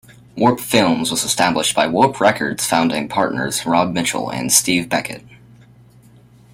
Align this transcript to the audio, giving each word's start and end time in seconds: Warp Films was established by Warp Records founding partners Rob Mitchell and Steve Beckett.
Warp 0.35 0.59
Films 0.59 1.11
was 1.11 1.23
established 1.23 1.75
by 1.75 1.85
Warp 1.85 2.19
Records 2.19 2.65
founding 2.65 3.07
partners 3.07 3.67
Rob 3.67 3.93
Mitchell 3.93 4.31
and 4.31 4.51
Steve 4.51 4.89
Beckett. 4.89 5.23